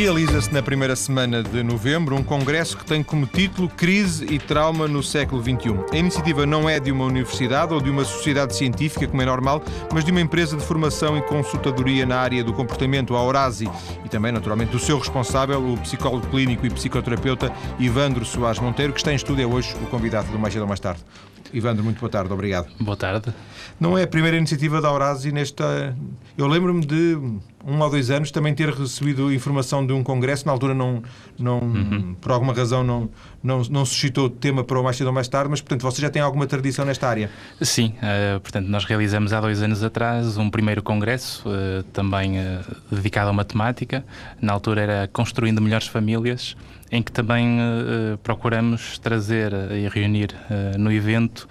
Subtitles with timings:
[0.00, 4.88] Realiza-se na primeira semana de novembro um congresso que tem como título Crise e Trauma
[4.88, 5.74] no século XXI.
[5.92, 9.62] A iniciativa não é de uma universidade ou de uma sociedade científica, como é normal,
[9.92, 13.70] mas de uma empresa de formação e consultadoria na área do comportamento, a Orasi,
[14.02, 19.00] e também, naturalmente, do seu responsável, o psicólogo clínico e psicoterapeuta Ivandro Soares Monteiro, que
[19.00, 21.04] está em estúdio hoje o convidado do Mais Cedo Mais Tarde.
[21.52, 22.68] Ivandro, muito boa tarde, obrigado.
[22.80, 23.32] Boa tarde.
[23.78, 25.96] Não é a primeira iniciativa da Orasi nesta.
[26.36, 27.18] Eu lembro-me de
[27.64, 31.02] um ou dois anos também ter recebido informação de um congresso, na altura não,
[31.38, 32.14] não uhum.
[32.20, 33.10] por alguma razão não,
[33.42, 36.10] não, não suscitou tema para o mais cedo ou mais tarde, mas portanto você já
[36.10, 37.30] tem alguma tradição nesta área?
[37.60, 42.64] Sim, uh, portanto nós realizamos há dois anos atrás um primeiro congresso, uh, também uh,
[42.90, 44.04] dedicado à matemática,
[44.40, 46.56] na altura era Construindo Melhores Famílias,
[46.92, 51.48] em que também uh, procuramos trazer e reunir uh, no evento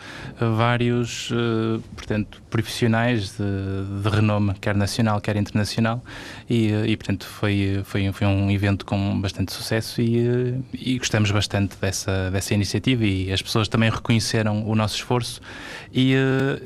[0.58, 1.32] vários
[1.96, 6.04] portanto, profissionais de, de, renome, quer nacional, quer internacional,
[6.50, 11.78] e, e portanto foi, foi, foi um evento com bastante sucesso e, e gostamos bastante
[11.80, 15.42] dessa, dessa iniciativa e as pessoas também reconheceram o nosso esforço.
[15.94, 16.16] E,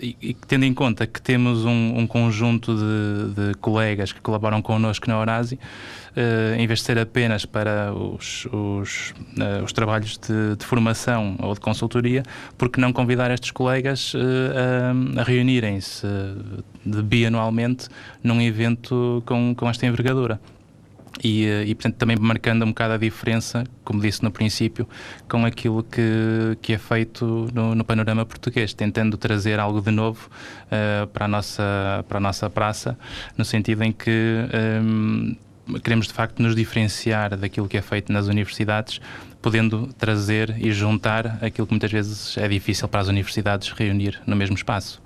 [0.02, 4.62] e, e tendo em conta que temos um, um conjunto de, de, colegas que colaboram
[4.62, 10.18] connosco na Orasi, uh, em vez de ser apenas para os, os, uh, os trabalhos
[10.18, 12.24] de, de, formação ou de consultoria,
[12.58, 14.18] porque não convidar estes colegas uh,
[15.18, 16.06] a, a reunirem-se
[16.86, 17.88] bianualmente
[18.22, 20.40] num evento com, com esta envergadura?
[21.22, 24.88] E, eh, e, portanto, também marcando um bocado a diferença, como disse no princípio,
[25.28, 30.30] com aquilo que, que é feito no, no panorama português, tentando trazer algo de novo
[30.66, 32.98] uh, para, a nossa, para a nossa praça,
[33.38, 34.10] no sentido em que.
[34.82, 39.00] Um, ehm, queremos de facto nos diferenciar daquilo que é feito nas universidades,
[39.42, 44.36] podendo trazer e juntar aquilo que muitas vezes é difícil para as universidades reunir no
[44.36, 45.02] mesmo espaço.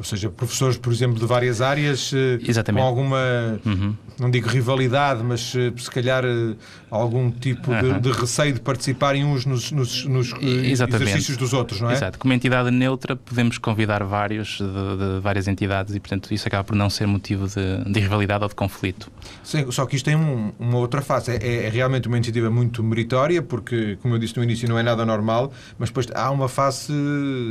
[0.00, 2.80] Ou seja, professores, por exemplo, de várias áreas, eh, Exatamente.
[2.80, 3.18] com alguma,
[3.66, 3.94] uhum.
[4.18, 6.54] não digo rivalidade, mas eh, se calhar eh,
[6.90, 8.00] algum tipo uhum.
[8.00, 11.92] de, de, receio de participarem uns nos, nos, nos exercícios dos outros, não é?
[11.92, 12.18] Exato.
[12.18, 16.74] Como entidade neutra, podemos convidar vários, de, de, várias entidades e, portanto, isso acaba por
[16.74, 19.12] não ser motivo de, de rivalidade ou de conflito.
[19.44, 21.30] Sim, só que isto tem um, uma outra face.
[21.32, 24.82] É, é, realmente uma iniciativa muito meritória, porque, como eu disse no início, não é
[24.82, 26.90] nada normal, mas depois há uma face,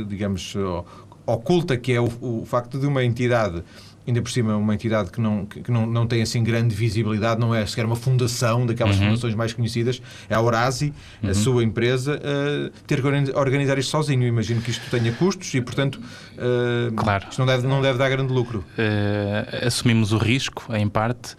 [0.08, 0.56] digamos,
[1.32, 3.62] oculta, que é o, o facto de uma entidade
[4.06, 7.54] ainda por cima uma entidade que não, que não, não tem assim grande visibilidade, não
[7.54, 9.06] é sequer uma fundação daquelas uhum.
[9.06, 10.92] fundações mais conhecidas, é a Orasi,
[11.22, 11.30] uhum.
[11.30, 14.26] a sua empresa, uh, ter que organizar isto sozinho.
[14.26, 17.26] Imagino que isto tenha custos e, portanto, uh, claro.
[17.30, 18.64] isto não deve, não deve dar grande lucro.
[18.76, 21.36] Uh, assumimos o risco, em parte,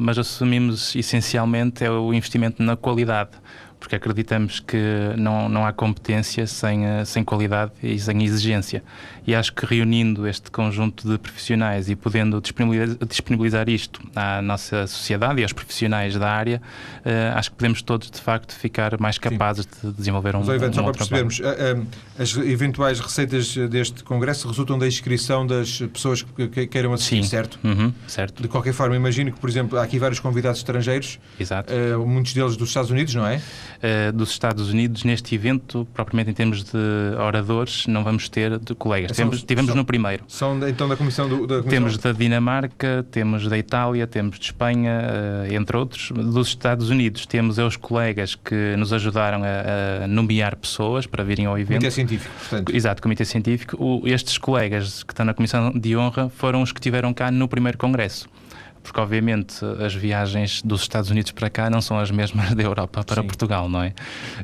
[0.00, 3.30] mas assumimos essencialmente é o investimento na qualidade
[3.80, 4.76] porque acreditamos que
[5.16, 8.84] não, não há competência sem, eh, sem qualidade e sem exigência.
[9.26, 15.40] E acho que reunindo este conjunto de profissionais e podendo disponibilizar, isto à nossa sociedade
[15.40, 16.60] e aos profissionais da área,
[17.04, 19.88] uh, acho que podemos todos, de facto, ficar mais capazes Sim.
[19.88, 21.86] de desenvolver um, Mas, um só para percebermos, uh,
[22.18, 27.28] as eventuais receitas deste congresso resultam da inscrição das pessoas que queiram assistir, Sim.
[27.28, 27.58] certo?
[27.62, 28.42] Uhum, certo?
[28.42, 31.72] De qualquer forma, imagino que, por exemplo, há aqui vários convidados estrangeiros, Exato.
[31.72, 33.40] Uh, muitos deles dos Estados Unidos, não é?
[33.80, 36.78] uh, dos Estados Unidos neste evento, propriamente em termos de
[37.18, 39.09] oradores, não vamos ter de colegas.
[39.14, 40.24] São, temos, tivemos são, no primeiro.
[40.28, 41.70] São então da Comissão do, da comissão...
[41.70, 45.02] Temos da Dinamarca, temos da Itália, temos de Espanha,
[45.48, 46.10] uh, entre outros.
[46.10, 51.46] Dos Estados Unidos temos os colegas que nos ajudaram a, a, nomear pessoas para virem
[51.46, 51.78] ao evento.
[51.78, 52.74] Comitê Científico, portanto.
[52.74, 53.76] Exato, Comitê Científico.
[53.82, 57.48] O, estes colegas que estão na Comissão de Honra foram os que estiveram cá no
[57.48, 58.28] primeiro congresso
[58.82, 63.04] porque obviamente as viagens dos Estados Unidos para cá não são as mesmas da Europa
[63.04, 63.26] para Sim.
[63.26, 63.92] Portugal, não é?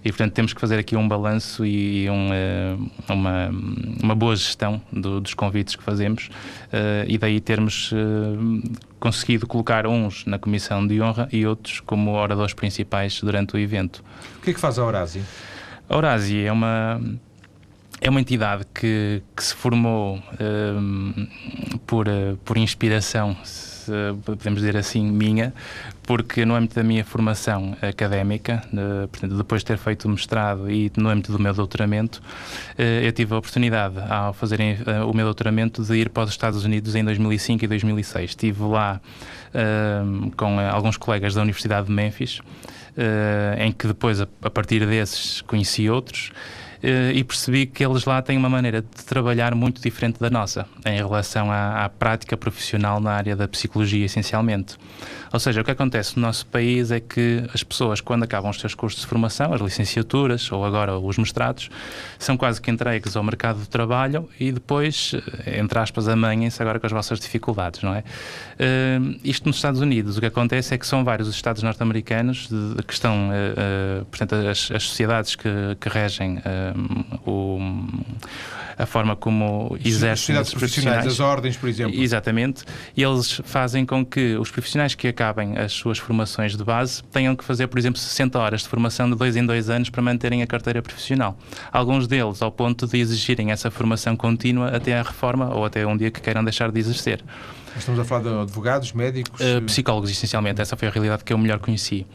[0.05, 2.77] E portanto temos que fazer aqui um balanço e um, eh,
[3.09, 3.51] uma,
[4.03, 6.29] uma boa gestão do, dos convites que fazemos
[6.67, 7.97] uh, e daí termos uh,
[9.01, 14.05] conseguido colocar uns na comissão de honra e outros como oradores principais durante o evento.
[14.39, 15.23] O que é que faz a Horásia?
[15.89, 17.01] A Horásia é uma
[18.01, 20.23] é uma entidade que, que se formou
[21.87, 22.07] por,
[22.45, 23.35] por inspiração
[24.25, 25.53] podemos dizer assim, minha,
[26.03, 28.63] porque no âmbito da minha formação académica,
[29.11, 32.23] portanto, depois de ter feito o mestrado e no âmbito do meu doutoramento,
[32.79, 36.31] eh, eu tive a oportunidade, ao fazer eh, o meu doutoramento, de ir para os
[36.31, 38.31] Estados Unidos em 2005 e 2006.
[38.31, 39.01] Estive lá
[39.55, 40.03] eh,
[40.37, 42.41] com alguns colegas da Universidade de Memphis,
[43.59, 48.37] em que depois, a partir desses, conheci outros eh, e percebi que eles lá têm
[48.37, 53.13] uma maneira de trabalhar muito diferente da nossa, em relação à, à, prática profissional na
[53.13, 54.77] área da psicologia, essencialmente.
[55.33, 58.61] Ou seja, o que acontece no nosso país é que as pessoas, quando acabam os
[58.61, 61.69] seus cursos de formação, as licenciaturas ou agora os mestrados,
[62.19, 65.15] são quase que entregues ao mercado de trabalho e depois,
[65.45, 68.01] eh, entre aspas, amanhem-se agora com as vossas dificuldades, não é?
[68.01, 72.49] Uh, isto nos Estados Unidos, o que acontece é que são vários os Estados norte-americanos
[72.87, 75.49] que estão, uh, uh, portanto, as, as, sociedades que,
[75.81, 76.41] que regem
[77.27, 77.59] o,
[78.79, 82.01] a forma como exercem os profissionais, as ordens, por exemplo.
[82.01, 82.65] Exatamente.
[82.97, 87.35] E eles fazem com que os profissionais que acabem as suas formações de base tenham
[87.35, 90.43] que fazer, por exemplo, 60 horas de formação de dois em dois anos para manterem
[90.43, 91.39] a carteira profissional.
[91.73, 95.97] Alguns deles ao ponto de exigirem essa formação contínua até a reforma ou até um
[95.97, 97.23] dia que queiram deixar de exercer.
[97.77, 99.41] Estamos a falar de advogados, médicos?
[99.41, 100.61] Uh, psicólogos, essencialmente.
[100.61, 102.07] Essa foi a realidade que eu melhor conheci.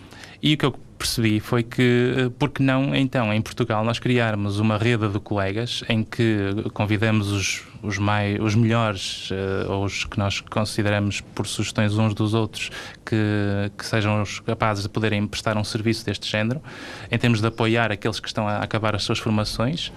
[0.41, 4.59] E o que eu percebi foi que, eh, porque não, então, em Portugal, nós criarmos
[4.59, 10.05] uma rede de colegas em que convidamos os, os, mais, os melhores, uh, ou os
[10.05, 12.69] que nós consideramos por sugestões uns dos outros,
[13.03, 16.61] que, que sejam os capazes de poderem prestar um serviço deste género,
[17.11, 19.91] em termos de apoiar aqueles que estão a acabar as suas formações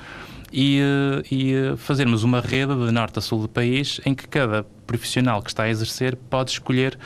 [0.54, 4.64] e, eh, e fazermos uma rede de norte a sul do país em que cada
[4.86, 6.98] profissional que está a exercer pode escolher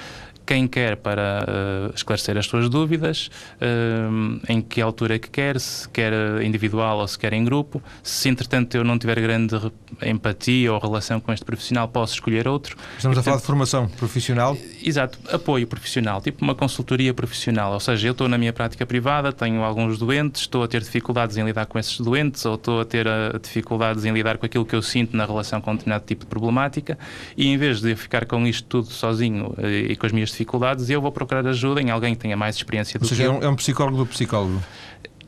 [0.48, 3.30] quem quer para uh, esclarecer as suas dúvidas,
[3.60, 6.10] uh, em que altura é que quer, se quer
[6.42, 7.82] individual ou se quer em grupo.
[8.02, 9.54] Se entretanto eu não tiver grande
[10.00, 12.78] empatia ou relação com este profissional, posso escolher outro.
[12.96, 14.56] Estamos e, a falar de formação profissional?
[14.82, 17.74] Exato, apoio profissional, tipo uma consultoria profissional.
[17.74, 21.36] Ou seja, eu estou na minha prática privada, tenho alguns doentes, estou a ter dificuldades
[21.36, 24.64] em lidar com esses doentes ou estou a ter uh, dificuldades em lidar com aquilo
[24.64, 26.98] que eu sinto na relação com um determinado tipo de problemática
[27.36, 30.88] e em vez de eu ficar com isto tudo sozinho e com as minhas dificuldades
[30.88, 33.28] e eu vou procurar ajuda em alguém que tenha mais experiência do Ou seja, que
[33.28, 34.62] é um, é um psicólogo do psicólogo.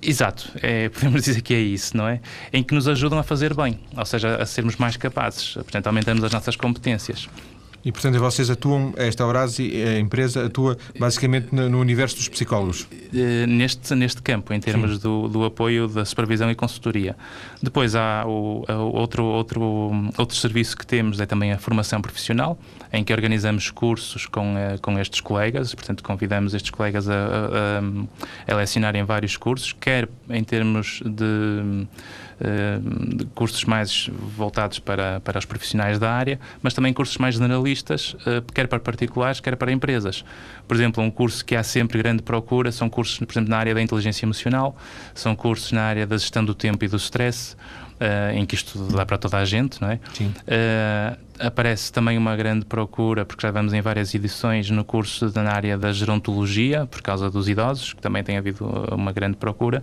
[0.00, 2.20] Exato, é, podemos dizer que é isso, não é?
[2.52, 6.22] Em que nos ajudam a fazer bem, ou seja, a sermos mais capazes, portanto, aumentamos
[6.24, 7.28] as nossas competências.
[7.84, 12.86] E, portanto, vocês atuam, esta Eurasi, a empresa, atua basicamente no, universo dos psicólogos?
[13.14, 17.16] Eh, neste, neste campo, em termos do, do, apoio da supervisão e consultoria.
[17.62, 19.62] Depois há o, outro, outro,
[20.18, 22.58] outro serviço que temos, é também a formação profissional,
[22.92, 28.52] em que organizamos cursos com, eh, com estes colegas, portanto, convidamos estes colegas a, a,
[28.52, 31.86] a lecionarem vários cursos, quer em termos de
[32.40, 38.16] de cursos mais voltados para, para os profissionais da área, mas também cursos mais generalistas,
[38.26, 40.24] eh, quer para particulares, quer para empresas.
[40.66, 43.74] Por exemplo, um curso que há sempre grande procura são cursos, por exemplo, na área
[43.74, 44.76] da inteligência emocional,
[45.14, 47.56] são cursos na área da gestão do tempo e do stress,
[48.00, 50.00] uh, em que isto dá para toda a gente, não é?
[50.14, 50.32] Sim.
[50.42, 55.52] Uh, aparece também uma grande procura, porque já vamos em várias edições no curso na
[55.52, 59.82] área da gerontologia, por causa dos idosos, que também tem havido uma grande procura,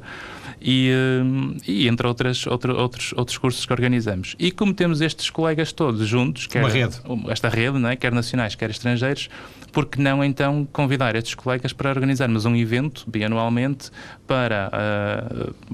[0.61, 4.35] e, uh, e entre outras, outro, outros, outros cursos que organizamos.
[4.39, 6.95] E como temos estes colegas todos juntos, quer, rede.
[7.29, 7.95] esta rede, não é?
[7.95, 9.29] quer nacionais, quer estrangeiros,
[9.71, 13.91] por que não então convidar estes colegas para organizarmos um evento bianualmente
[14.25, 14.71] para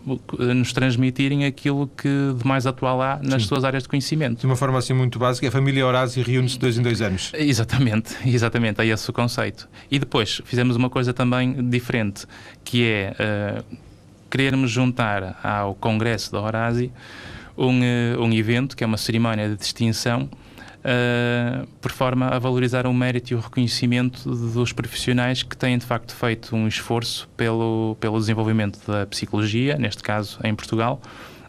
[0.05, 3.47] uh, nos transmitirem aquilo que de mais atual há nas Sim.
[3.47, 4.39] suas áreas de conhecimento.
[4.39, 7.31] De uma forma assim muito básica, a família Horácio reúne-se dois em dois anos.
[7.33, 9.67] Exatamente, exatamente, é esse o conceito.
[9.89, 12.25] E depois fizemos uma coisa também diferente,
[12.63, 13.15] que é
[13.61, 13.77] uh,
[14.33, 16.91] querermos juntar ao Congresso da Horácio
[17.55, 22.87] um, uh, um evento que é uma cerimónia de distinção uh, por forma a valorizar
[22.87, 27.95] o mérito e o reconhecimento dos profissionais que têm de facto feito um esforço pelo,
[27.99, 30.99] pelo desenvolvimento da psicologia, neste caso em Portugal,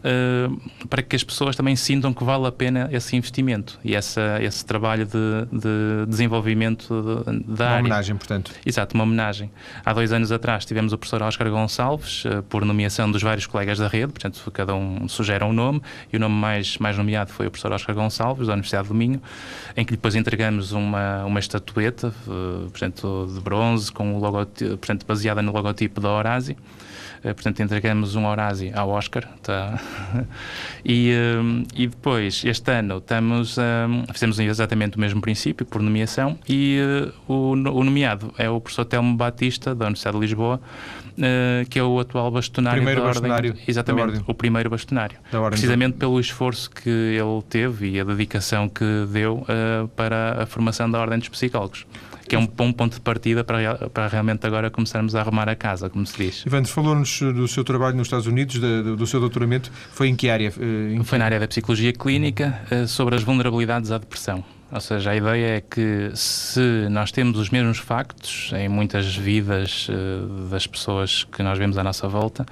[0.04, 4.38] uh, para que as pessoas também sintam que vale a pena esse investimento e essa,
[4.42, 7.74] esse trabalho de, de desenvolvimento de, da uma área.
[7.74, 8.52] Uma homenagem, portanto.
[8.64, 9.50] Exato, uma homenagem.
[9.84, 13.79] Há dois anos atrás tivemos o professor Oscar Gonçalves, uh, por nomeação dos vários colegas
[13.79, 15.81] da rede, portanto, cada um sugere um nome,
[16.12, 19.20] e o nome mais, mais nomeado foi o professor Oscar Gonçalves, da Universidade do Minho,
[19.76, 25.06] em que depois entregamos uma, uma estatueta, uh, portanto, de bronze, com o logotipo, portanto,
[25.06, 26.56] baseada no logotipo da Horácio.
[27.24, 29.26] Eh, portanto, entregamos um Horácio ao Oscar.
[29.43, 29.81] Tá?
[30.84, 36.38] e, um, e depois, este ano, estamos, um, fizemos exatamente o mesmo princípio, por nomeação,
[36.46, 36.78] e
[37.26, 40.60] uh, o, o nomeado é o professor Telmo Batista, da Universidade de Lisboa,
[41.16, 43.64] uh, que é o atual bastonário primeiro da bastonário Ordem.
[43.66, 44.24] Exatamente, ordem.
[44.26, 45.16] o primeiro bastonário.
[45.48, 50.90] Precisamente pelo esforço que ele teve e a dedicação que deu uh, para a formação
[50.90, 51.86] da Ordem dos Psicólogos.
[52.26, 55.54] Que é um bom ponto de partida para, para realmente agora começarmos a arrumar a
[55.54, 56.46] casa, como se diz.
[56.46, 60.31] Ivandro, falou-nos do seu trabalho nos Estados Unidos, do, do seu doutoramento, foi em que
[60.31, 60.52] área?
[60.60, 61.02] Em...
[61.04, 64.44] Foi na área da psicologia clínica, sobre as vulnerabilidades à depressão.
[64.74, 69.88] Ou seja, a ideia é que se nós temos os mesmos factos em muitas vidas
[69.88, 72.44] uh, das pessoas que nós vemos à nossa volta,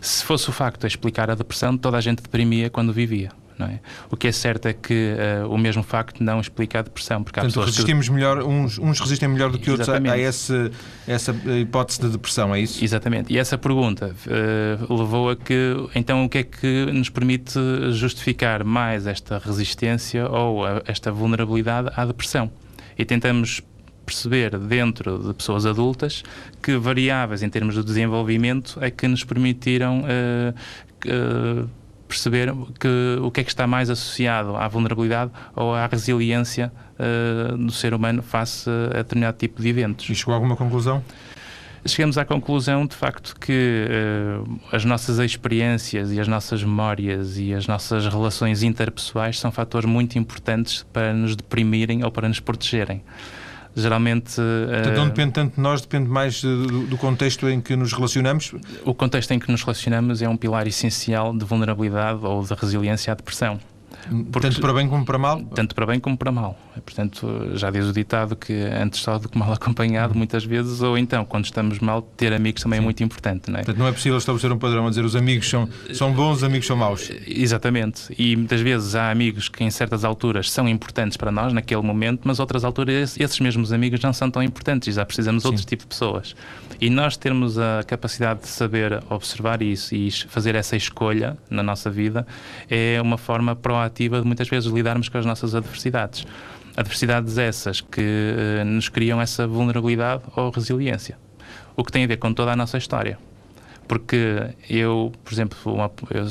[0.00, 3.30] se fosse o facto de explicar a depressão, toda a gente deprimia quando vivia.
[3.66, 3.80] É?
[4.10, 7.22] O que é certo é que uh, o mesmo facto não explica a depressão.
[7.22, 8.14] Porque Portanto, resistimos que...
[8.14, 10.70] melhor, uns, uns resistem melhor do que outros a, a essa,
[11.06, 12.82] essa hipótese de depressão, é isso?
[12.84, 13.32] Exatamente.
[13.32, 17.58] E essa pergunta uh, levou a que, então, o que é que nos permite
[17.92, 22.50] justificar mais esta resistência ou a, esta vulnerabilidade à depressão?
[22.96, 23.62] E tentamos
[24.08, 26.22] perceber dentro de pessoas adultas
[26.62, 30.54] que variáveis em termos de desenvolvimento é que nos permitiram uh,
[31.06, 31.68] uh,
[32.08, 37.56] perceber que, o que é que está mais associado à vulnerabilidade ou à resiliência uh,
[37.56, 40.08] do ser humano face a determinado tipo de eventos.
[40.08, 41.04] E chegou a alguma conclusão?
[41.86, 43.86] Chegamos à conclusão, de facto, que
[44.42, 49.88] uh, as nossas experiências e as nossas memórias e as nossas relações interpessoais são fatores
[49.88, 53.02] muito importantes para nos deprimirem ou para nos protegerem
[53.80, 54.36] geralmente.
[54.36, 58.54] Portanto, não depende tanto de nós, depende mais do, do, contexto em que nos relacionamos?
[58.84, 63.12] O contexto em que nos relacionamos é um pilar essencial de vulnerabilidade ou de resiliência
[63.12, 63.58] à depressão.
[64.32, 65.42] Porque, tanto para bem como para mal?
[65.54, 66.58] Tanto para bem como para mal.
[66.84, 70.96] Portanto, já diz o ditado que antes só do que mal acompanhado, muitas vezes, ou
[70.96, 72.84] então, quando estamos mal, ter amigos também é Sim.
[72.84, 73.50] é muito importante.
[73.50, 73.62] Não é?
[73.62, 76.44] Portanto, não é possível estabelecer um padrão a dizer os amigos são, são bons, os
[76.44, 77.10] amigos são maus.
[77.26, 78.14] Exatamente.
[78.18, 82.22] E muitas vezes há amigos que em certas alturas são importantes para nós naquele momento,
[82.24, 85.64] mas outras alturas esses mesmos amigos não são tão importantes e já precisamos de outro
[85.64, 86.34] tipo de pessoas.
[86.80, 91.90] E nós termos a capacidade de saber observar isso e fazer essa escolha na nossa
[91.90, 92.26] vida
[92.70, 96.24] é uma forma proativa de muitas vezes lidarmos com as nossas adversidades.
[96.78, 101.18] Adversidades essas que uh, nos criam essa vulnerabilidade ou resiliência.
[101.76, 103.18] O que tem a ver com toda a nossa história
[103.88, 106.26] porque eu, por exemplo, uma, eu,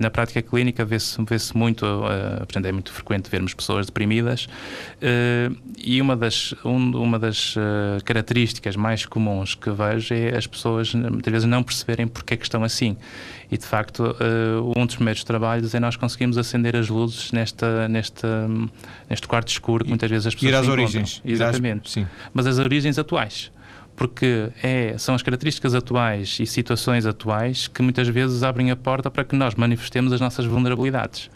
[0.00, 5.54] na prática clínica vê-se vê muito, uh, portanto, é muito frequente vermos pessoas deprimidas uh,
[5.76, 10.94] e uma das, um, uma das uh, características mais comuns que vejo é as pessoas
[10.94, 12.96] muitas vezes não perceberem porque é que estão assim.
[13.50, 17.86] E de facto, uh, um dos primeiros trabalhos é nós conseguimos acender as luzes nesta,
[17.86, 18.48] nesta,
[19.08, 20.52] neste quarto escuro que muitas vezes as pessoas.
[20.52, 21.22] Ir às origens.
[21.24, 21.90] Exatamente.
[21.90, 22.06] Sim.
[22.32, 23.52] Mas as origens atuais
[23.96, 29.10] porque é, são as características atuais e situações atuais que muitas vezes abrem a porta
[29.10, 31.30] para que nós manifestemos as nossas vulnerabilidades.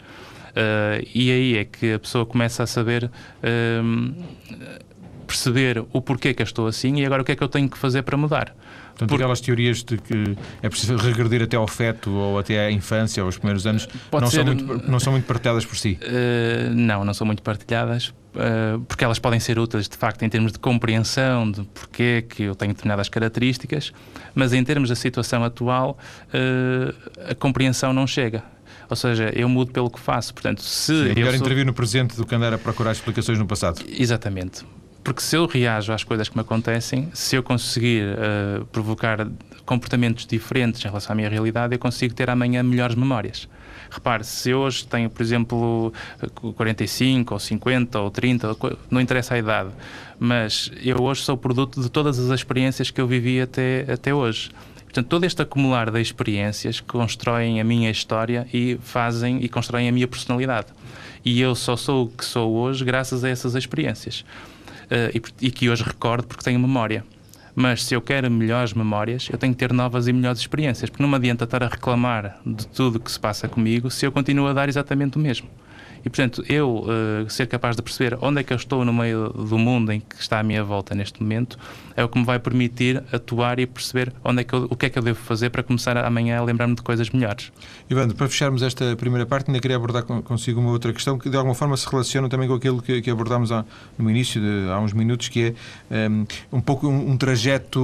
[0.51, 4.13] Uh, e aí é que a pessoa começa a saber uh,
[5.25, 7.69] perceber o porquê que eu estou assim e agora o que é que eu tenho
[7.69, 8.53] que fazer para mudar.
[8.91, 9.15] Portanto, Por...
[9.15, 13.27] aquelas teorias de que é preciso regredir até ao feto ou até à infância ou
[13.27, 14.37] aos primeiros anos não, ser...
[14.37, 15.99] são muito, não são muito partilhadas por si?
[16.01, 20.29] Uh, não, não são muito partilhadas Uh, porque elas podem ser úteis de facto em
[20.29, 23.91] termos de compreensão de porquê que eu tenho determinadas características,
[24.33, 25.97] mas em termos da situação atual,
[27.29, 28.41] a compreensão não chega.
[28.89, 30.33] Ou seja, eu mudo pelo que faço.
[30.33, 31.39] Portanto, se Sim, é melhor sou...
[31.39, 33.81] intervir no presente do que andar a procurar explicações no passado.
[33.87, 34.65] Exatamente.
[35.03, 39.27] Porque se eu reajo às coisas que me acontecem, se eu conseguir uh, provocar
[39.65, 43.47] comportamentos diferentes em relação à minha realidade, eu consigo ter amanhã melhores memórias.
[43.89, 45.93] Repare, se hoje tenho, por exemplo,
[46.55, 48.55] 45 ou 50 ou 30,
[48.89, 49.69] não interessa a idade,
[50.19, 54.51] mas eu hoje sou produto de todas as experiências que eu vivi até, até hoje.
[54.83, 59.91] Portanto, todo este acumular de experiências constroem a minha história e fazem e constroem a
[59.91, 60.67] minha personalidade.
[61.23, 64.25] E eu só sou o que sou hoje graças a essas experiências.
[64.91, 67.03] Uh, e, e que hoje recordo porque tenho memória.
[67.55, 71.01] Mas se eu quero melhores memórias, eu tenho que ter novas e melhores experiências, porque
[71.01, 74.47] não me adianta estar a reclamar de tudo que se passa comigo se eu continuo
[74.47, 75.49] a dar exatamente o mesmo.
[76.03, 79.29] E, portanto, eu uh, ser capaz de perceber onde é que eu estou no meio
[79.29, 81.57] do mundo em que está à minha volta neste momento
[81.95, 84.85] é o que me vai permitir atuar e perceber onde é que eu, o que
[84.85, 87.51] é que eu devo fazer para começar amanhã a lembrar-me de coisas melhores.
[87.89, 91.37] Ivandro, para fecharmos esta primeira parte, ainda queria abordar consigo uma outra questão que de
[91.37, 93.65] alguma forma se relaciona também com aquilo que, que abordámos há,
[93.97, 95.53] no início, de, há uns minutos, que
[95.89, 97.81] é um, um pouco um, um trajeto.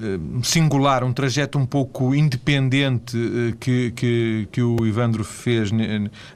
[0.00, 5.70] Eh, singular, um trajeto um pouco independente eh, que, que, que o Ivandro fez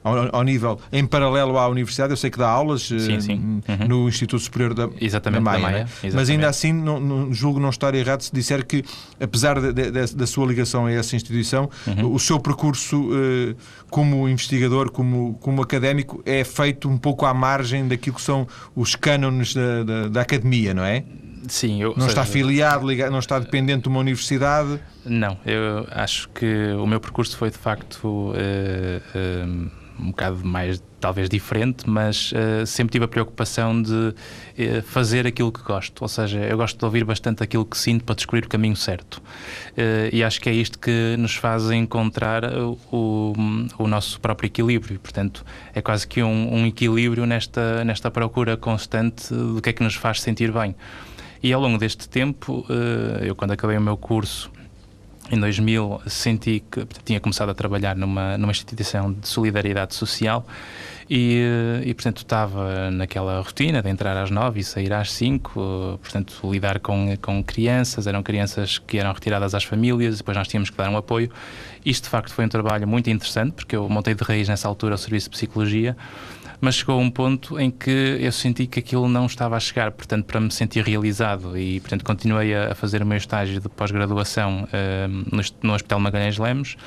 [0.03, 2.11] ao, ao, nível, em paralelo à universidade.
[2.11, 3.61] Eu sei que dá aulas eh, sim, sim.
[3.67, 3.87] Uhum.
[3.87, 5.83] no Instituto Superior da, Exatamente, da Maia, da Maia.
[6.03, 6.11] Né?
[6.13, 8.83] mas ainda assim não, não, julgo não estar errado se disser que,
[9.19, 12.13] apesar de, de, da sua ligação a essa instituição, uhum.
[12.13, 13.09] o seu percurso
[13.89, 18.95] como investigador, como, como académico, é feito um pouco à margem daquilo que são os
[18.95, 21.03] cânones da, da, da academia, não é?
[21.47, 24.79] Sim, eu, não seja, está afiliado, não está dependente de uma universidade?
[25.05, 30.81] Não, eu acho que o meu percurso foi de facto uh, uh, um bocado mais
[30.99, 34.13] talvez diferente, mas uh, sempre tive a preocupação de uh,
[34.85, 36.01] fazer aquilo que gosto.
[36.01, 39.17] Ou seja, eu gosto de ouvir bastante aquilo que sinto para descobrir o caminho certo.
[39.17, 42.43] Uh, e acho que é isto que nos faz encontrar
[42.91, 43.33] o,
[43.77, 44.97] o nosso próprio equilíbrio.
[44.99, 49.83] Portanto, é quase que um, um equilíbrio nesta, nesta procura constante do que é que
[49.83, 50.73] nos faz sentir bem.
[51.43, 52.65] E ao longo deste tempo,
[53.21, 54.49] eu quando acabei o meu curso
[55.31, 60.45] em 2000 senti que tinha começado a trabalhar numa, numa instituição de solidariedade social
[61.09, 65.99] e, eh, e, portanto, estava naquela rotina de entrar às nove e sair às cinco,
[66.01, 70.69] portanto, lidar com, com crianças, eram crianças que eram retiradas às famílias, depois nós tínhamos
[70.69, 71.29] que dar um apoio.
[71.85, 74.95] Isto, de facto, foi um trabalho muito interessante, porque eu montei de raiz nessa altura
[74.95, 75.95] o Serviço de Psicologia,
[76.63, 80.23] mas chegou um ponto em que eu senti que aquilo não estava a chegar, portanto,
[80.23, 81.57] para me sentir realizado.
[81.57, 86.37] E, portanto, continuei a, fazer o meu estágio de pós-graduação uh, no, no Hospital Magalhães
[86.37, 86.77] Lemos,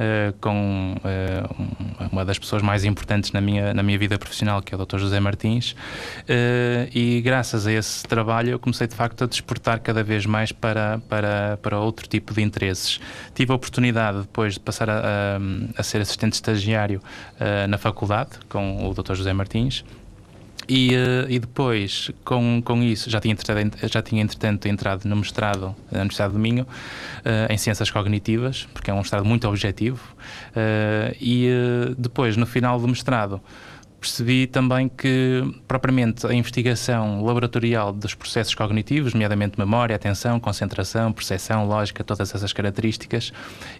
[0.00, 4.74] uh, com uh, uma das pessoas mais importantes na minha, na minha vida profissional, que
[4.74, 4.98] é o Dr.
[4.98, 10.02] José Martins, uh, e graças a esse trabalho eu comecei de facto a despertar cada
[10.02, 13.00] vez mais para, para, para outro tipo de interesses.
[13.34, 15.40] Tive a oportunidade depois de passar a, a,
[15.76, 17.00] a ser assistente estagiário
[17.68, 19.14] na faculdade com o Dr.
[19.14, 19.84] José Martins
[20.68, 23.36] e, uh, e depois, com, com isso, já tinha,
[23.82, 26.66] já tinha entretanto entrado no mestrado na Universidade do Minho,
[27.48, 30.00] em Ciências Cognitivas, porque é um mestrado muito objetivo.
[30.50, 31.48] Uh, e
[31.98, 33.40] depois, no final do mestrado,
[34.00, 41.66] percebi também que, propriamente, a investigação laboratorial dos processos cognitivos, nomeadamente memória, atenção, concentração, percepção,
[41.66, 43.32] lógica, todas essas características,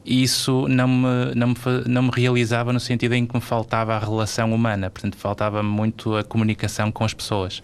[0.05, 1.55] isso não me, não me,
[1.87, 6.15] não me realizava no sentido em que me faltava a relação humana, portanto, faltava muito
[6.17, 7.63] a comunicação com as pessoas.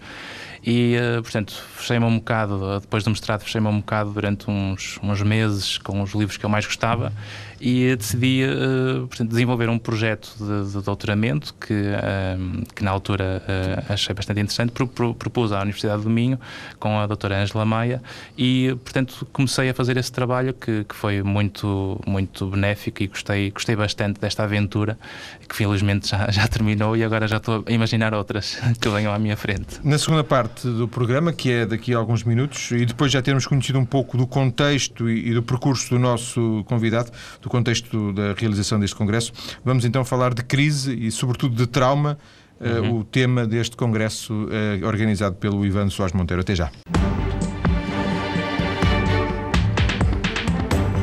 [0.69, 5.21] E, uh, portanto, fechei-me um bocado, depois do mestrado, fechei-me um bocado durante uns, uns
[5.21, 7.13] meses com os livros que eu mais gostava
[7.59, 13.41] e decidi uh, portanto, desenvolver um projeto de, de doutoramento que, uh, que na altura
[13.87, 16.37] achei bastante interessante, pro, pro, propus à Universidade do Minho
[16.79, 18.03] com a doutora Angela Maia
[18.37, 23.51] e, portanto, comecei a fazer esse trabalho que, que foi muito, muito benéfico e gostei,
[23.51, 24.99] gostei bastante desta aventura
[25.47, 29.17] que felizmente já, já terminou e agora já estou a imaginar outras que venham à
[29.17, 29.79] minha frente.
[29.81, 33.45] Na segunda parte do programa, que é daqui a alguns minutos, e depois já termos
[33.45, 37.11] conhecido um pouco do contexto e, e do percurso do nosso convidado,
[37.41, 39.31] do contexto da realização deste Congresso.
[39.63, 42.17] Vamos então falar de crise e, sobretudo, de trauma,
[42.59, 42.91] eh, uhum.
[42.91, 46.41] uh, o tema deste Congresso uh, organizado pelo Ivan Soares Monteiro.
[46.41, 46.71] Até já.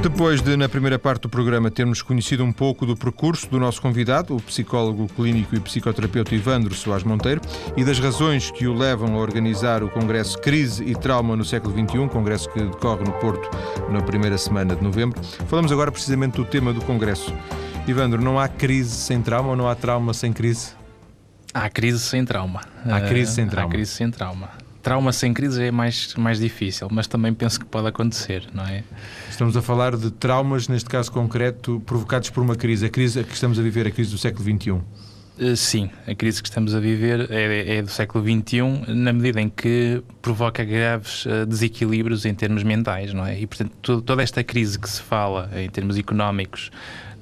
[0.04, 3.80] Depois de, na primeira parte do programa, termos conhecido um pouco do percurso do nosso
[3.80, 7.40] convidado, o psicólogo clínico e psicoterapeuta Ivandro Soares Monteiro,
[7.74, 11.72] e das razões que o levam a organizar o Congresso Crise e Trauma no século
[11.72, 13.48] XXI, congresso que decorre no Porto
[13.90, 17.32] na primeira semana de novembro, falamos agora precisamente do tema do Congresso.
[17.88, 20.72] Ivandro, não há crise sem trauma ou não há trauma sem crise?
[21.54, 22.60] Há crise sem trauma.
[22.84, 23.70] Há crise sem trauma.
[23.70, 27.64] Há crise sem trauma trauma sem crise é mais, mais difícil, mas também penso que
[27.64, 28.84] pode acontecer, não é?
[29.30, 32.84] Estamos a falar de traumas, neste caso concreto, provocados por uma crise.
[32.84, 34.80] A crise que estamos a viver, a crise do século XXI.
[35.38, 39.40] Eh, sim, a crise que estamos a viver é, é, do século XXI, na medida
[39.40, 43.40] em que provoca graves eh, desequilíbrios em termos mentais, não é?
[43.40, 46.70] E, portanto, toda esta crise que se fala em termos económicos,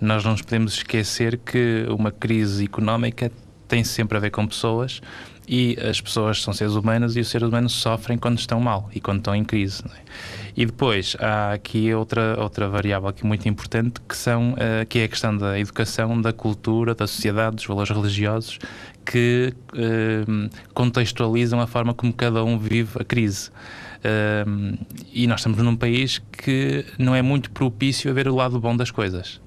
[0.00, 3.30] nós não nos podemos esquecer que uma crise económica
[3.68, 5.00] tem sempre a ver com pessoas
[5.48, 9.00] e as pessoas são seres humanos e os seres humanos sofrem quando estão mal e
[9.00, 9.82] quando estão em crise.
[9.84, 10.02] É?
[10.56, 15.04] E depois há aqui outra, outra variável aqui muito importante que, são, uh, que é
[15.04, 18.58] a questão da educação, da cultura, da sociedade, dos valores religiosos
[19.04, 23.50] que uh, contextualizam a forma como cada um vive a crise.
[24.02, 24.78] Uh,
[25.12, 28.76] e nós estamos num país que não é muito propício a ver o lado bom
[28.76, 29.40] das coisas.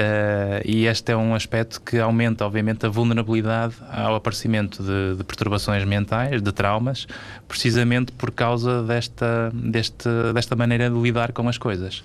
[0.00, 5.24] Uh, e este é um aspecto que aumenta, obviamente, a vulnerabilidade ao aparecimento de, de
[5.24, 7.06] perturbações mentais, de traumas,
[7.46, 12.02] precisamente por causa desta, deste, desta maneira de lidar com as coisas.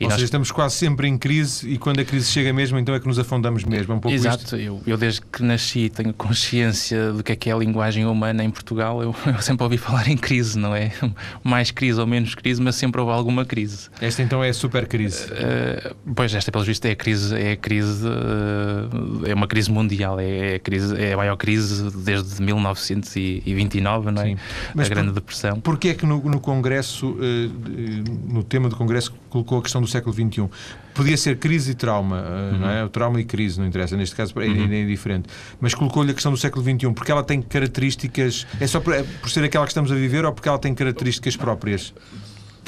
[0.00, 0.14] E Ou nós...
[0.14, 3.06] seja, estamos quase sempre em crise e quando a crise chega mesmo, então é que
[3.08, 3.92] nos afundamos mesmo.
[3.92, 7.50] É um pouco Exato, eu, eu, desde que nasci tenho consciência do que é que
[7.50, 9.02] é a linguagem humana em Portugal.
[9.02, 10.92] Eu, eu, sempre ouvi falar em crise, não é?
[11.42, 13.88] Mais crise ou menos crise, mas sempre houve alguma crise.
[14.00, 15.24] Esta então é a super crise?
[15.32, 19.70] Uh, pois, esta, pelos vistos, é a crise, é a crise, uh, é uma crise
[19.70, 24.26] mundial, é, é, a crise, é a maior crise desde 1929, não é?
[24.26, 24.36] Sim.
[24.76, 25.60] Mas a Grande por, Depressão.
[25.60, 29.87] Porquê é que no, no Congresso, uh, no tema do Congresso, colocou a questão do
[29.88, 30.48] século XXI.
[30.94, 32.58] Podia ser crise e trauma, eh, uhum.
[32.58, 32.84] não é?
[32.84, 34.72] O trauma e crise, não interessa, neste caso é, uhum.
[34.72, 35.28] é diferente.
[35.60, 38.46] Mas colocou-lhe a questão do século XXI, porque ela tem características.
[38.60, 40.74] É só por, é por ser aquela que estamos a viver ou porque ela tem
[40.74, 41.92] características próprias?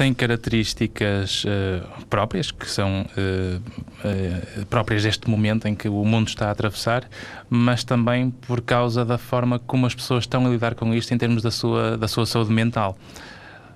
[0.00, 6.28] tem características uh, próprias, que são uh, uh, próprias deste momento em que o mundo
[6.28, 7.06] está a atravessar,
[7.50, 11.18] mas também por causa da forma como as pessoas estão a lidar com isto em
[11.18, 12.96] termos da sua, da sua saúde mental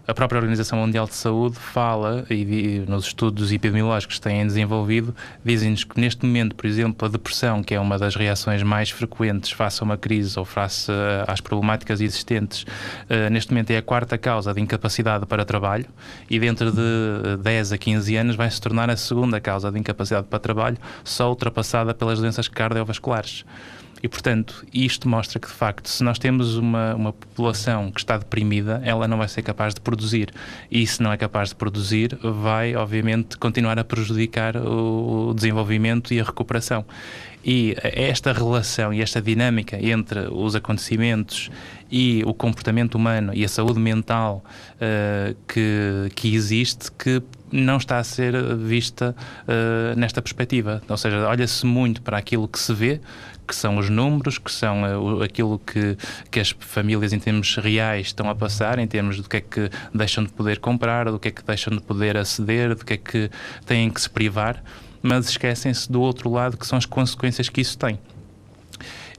[0.07, 5.15] a própria Organização Mundial de Saúde fala, e, nos estudos epidemiológicos que têm desenvolvido,
[5.45, 9.51] dizem-nos que neste momento, por exemplo, a depressão, que é uma das reações mais frequentes
[9.51, 10.93] face a uma crise ou face
[11.27, 15.87] às problemáticas existentes, uh, neste momento é a quarta causa de incapacidade para trabalho
[16.29, 20.27] e dentro de 10 a 15 anos vai se tornar a segunda causa de incapacidade
[20.29, 23.45] para trabalho, só ultrapassada pelas doenças cardiovasculares.
[24.05, 28.19] E, portanto, isto mostra que, de facto, se nós temos uma, uma população que está
[28.19, 30.29] deprimida, ela não vai ser capaz de produzir.
[30.71, 36.21] E se não é capaz de produzir, vai, obviamente, continuar a prejudicar o desenvolvimento e
[36.21, 36.85] a recuperação.
[37.43, 41.51] E esta relação e esta dinâmica entre os acontecimentos
[41.91, 44.45] e o comportamento humano e a saúde mental
[44.77, 50.83] uh, que, que existe, que não está a ser vista uh, nesta perspectiva.
[50.89, 53.01] Ou seja, olha-se muito para aquilo que se vê,
[53.47, 55.97] que são os números, que são uh, aquilo que,
[56.31, 59.71] que as famílias em termos reais estão a passar, em termos do que é que
[59.95, 62.97] deixam de poder comprar, do que é que deixam de poder aceder, do que é
[62.97, 63.31] que
[63.67, 64.63] têm que se privar,
[65.03, 67.99] mas esquecem-se do outro lado que são as consequências que isso tem.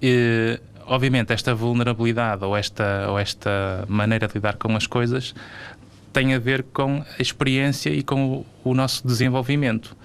[0.01, 5.33] E, obviamente, esta vulnerabilidade ou esta, ou esta maneira de lidar com as coisas
[6.15, 9.97] tem a ver com a experiência e com o, o nosso desenvolvimento.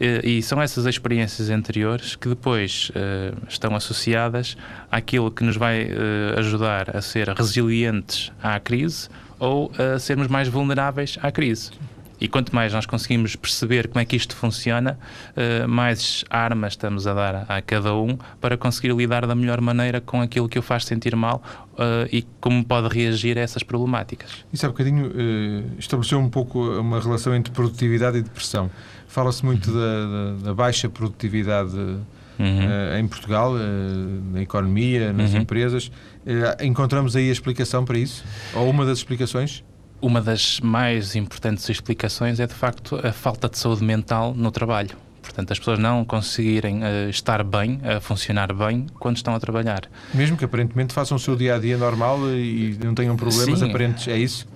[0.00, 4.56] E, e, são essas experiências anteriores que depois uh, estão associadas
[4.88, 9.08] àquilo que nos vai uh, ajudar a ser resilientes à crise
[9.40, 11.72] ou a sermos mais vulneráveis à crise.
[12.20, 14.98] E quanto mais nós conseguimos perceber como é que isto funciona,
[15.36, 20.00] uh, mais armas estamos a dar a cada um para conseguir lidar da melhor maneira
[20.00, 21.42] com aquilo que o faz sentir mal
[21.74, 24.44] uh, e como pode reagir a essessas problemáticas.
[24.52, 28.70] Isso há bocadinho uh, estabeleceu um pouco uma relação entre produtividade e depressão.
[29.06, 32.98] Fala-se muito da, da, da, baixa produtividade uhum.
[32.98, 33.54] em Portugal,
[34.32, 35.40] na economia, nas uhum.
[35.40, 35.90] empresas.
[36.60, 38.24] encontramos aí a explicação para isso?
[38.52, 39.64] Ou uma das explicações?
[40.06, 44.96] Uma das mais importantes explicações é, de facto, a falta de saúde mental no trabalho.
[45.20, 49.40] Portanto, as pessoas não conseguirem uh, estar bem, a uh, funcionar bem quando estão a
[49.40, 49.80] trabalhar.
[50.14, 53.68] Mesmo que aparentemente façam o seu dia a dia normal e não tenham problemas Sim.
[53.68, 54.46] aparentes, é isso?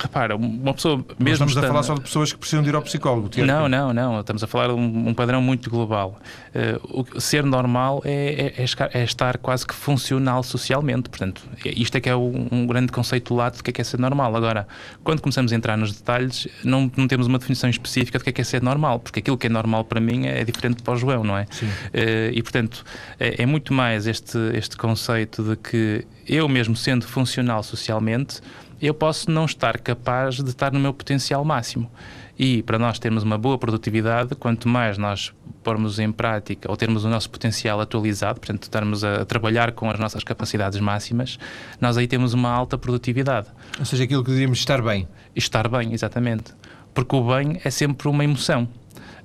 [0.00, 1.14] Repara, uma pessoa mesmo.
[1.18, 1.64] Não estamos estando...
[1.64, 3.30] a falar só de pessoas que precisam de ir ao psicólogo.
[3.38, 4.20] Não, não, não.
[4.20, 6.18] Estamos a falar de um, um padrão muito global.
[6.54, 11.08] Uh, o, ser normal é, é, é, estar quase que funcional socialmente.
[11.08, 13.80] Portanto, é, isto é que é um, um grande conceito lato do que é, que
[13.80, 14.34] é ser normal.
[14.34, 14.66] Agora,
[15.02, 18.32] quando começamos a entrar nos detalhes, não, não temos uma definição específica do que é,
[18.32, 20.96] que é ser normal, porque aquilo que é normal para mim é diferente para o
[20.96, 21.46] João, não é?
[21.50, 21.66] Sim.
[21.66, 22.84] Uh, e, portanto,
[23.18, 28.40] é, é muito mais este, este conceito de que eu mesmo sendo funcional socialmente
[28.80, 31.90] eu posso não estar capaz de estar no meu potencial máximo.
[32.38, 35.32] E para nós termos uma boa produtividade, quanto mais nós
[35.64, 39.98] pormos em prática ou termos o nosso potencial atualizado, portanto, estarmos a trabalhar com as
[39.98, 41.38] nossas capacidades máximas,
[41.80, 43.48] nós aí temos uma alta produtividade.
[43.78, 45.08] Ou seja, aquilo que diríamos estar bem.
[45.34, 46.52] Estar bem, exatamente.
[46.92, 48.68] Porque o bem é sempre uma emoção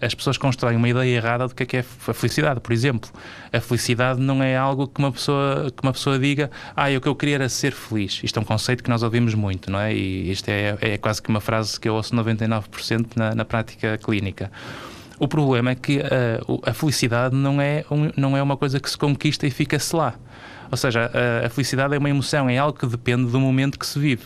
[0.02, 2.60] as pessoas constroem uma ideia errada do que é, que é a felicidade.
[2.60, 3.10] Por exemplo,
[3.54, 7.08] a felicidade não é algo que uma pessoa, que uma pessoa diga, ah, o que
[7.08, 8.20] eu queria era ser feliz.
[8.24, 9.94] Isto é um conceito que nós ouvimos muito, não é?
[9.94, 13.98] E isto é, é quase que uma frase que eu ouço 99% na, na prática
[13.98, 14.52] clínica.
[15.20, 18.80] O problema é que a, eh, a felicidade não é, um, não é uma coisa
[18.80, 20.16] que se conquista e fica-se lá.
[20.72, 23.86] Ou seja, a, a felicidade é uma emoção, é algo que depende do momento que
[23.86, 24.24] se vive.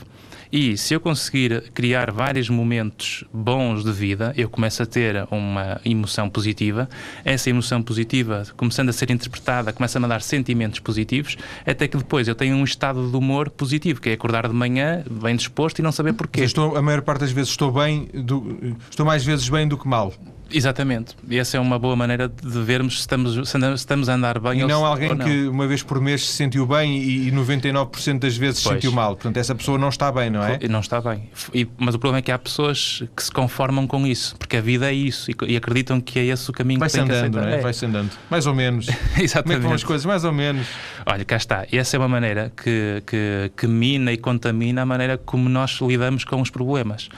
[0.52, 5.80] E se eu conseguir criar vários momentos bons de vida, eu começo a ter uma
[5.84, 6.90] emoção positiva.
[7.24, 12.28] Essa emoção positiva, começando a ser interpretada, começa-me a dar sentimentos positivos, até que depois
[12.28, 15.82] eu tenho um estado de humor positivo, que é acordar de manhã bem disposto e
[15.82, 16.42] não saber porquê.
[16.42, 19.88] Estou, a maior parte das vezes estou bem, do, estou mais vezes bem do que
[19.88, 20.14] mal.
[20.52, 21.16] Exatamente.
[21.28, 24.62] E essa é uma boa maneira de vermos se estamos, se estamos a andar bem
[24.62, 25.26] e não alguém não.
[25.26, 29.16] que uma vez por mês se sentiu bem e 99% das vezes se sentiu mal.
[29.16, 30.60] Portanto, essa pessoa não está bem, não é?
[30.68, 31.30] Não está bem.
[31.54, 34.62] E, mas o problema é que há pessoas que se conformam com isso, porque a
[34.62, 37.32] vida é isso e, e acreditam que é esse o caminho Vai que tem andando,
[37.32, 37.60] que aceitar.
[37.60, 37.62] É?
[37.62, 38.12] Vai-se andando.
[38.30, 38.88] Mais ou menos.
[39.18, 39.44] Exatamente.
[39.46, 40.06] Como é que vão as coisas?
[40.06, 40.68] Mais ou menos.
[41.06, 41.66] Olha, cá está.
[41.72, 46.24] Essa é uma maneira que, que, que mina e contamina a maneira como nós lidamos
[46.24, 47.10] com os problemas.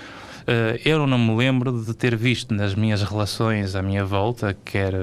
[0.48, 4.94] Eh, eu não me lembro de ter visto nas minhas relações à minha volta, quer